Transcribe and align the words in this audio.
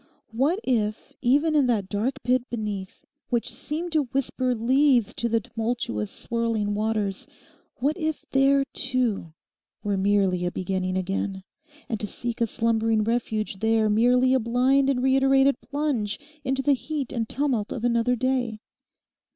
What 0.31 0.59
if 0.63 1.13
even 1.21 1.53
in 1.55 1.67
that 1.67 1.87
dark 1.87 2.23
pit 2.23 2.49
beneath, 2.49 3.05
which 3.29 3.53
seemed 3.53 3.91
to 3.91 4.05
whisper 4.05 4.55
Lethe 4.55 5.13
to 5.17 5.29
the 5.29 5.39
tumultuous, 5.41 6.09
swirling 6.09 6.73
waters—what 6.73 7.97
if 7.99 8.25
there, 8.31 8.65
too, 8.73 9.31
were 9.83 9.97
merely 9.97 10.43
a 10.43 10.49
beginning 10.49 10.97
again, 10.97 11.43
and 11.87 11.99
to 11.99 12.07
seek 12.07 12.41
a 12.41 12.47
slumbering 12.47 13.03
refuge 13.03 13.59
there 13.59 13.91
merely 13.91 14.33
a 14.33 14.39
blind 14.39 14.89
and 14.89 15.03
reiterated 15.03 15.61
plunge 15.61 16.19
into 16.43 16.63
the 16.63 16.73
heat 16.73 17.13
and 17.13 17.29
tumult 17.29 17.71
of 17.71 17.83
another 17.85 18.15
day? 18.15 18.57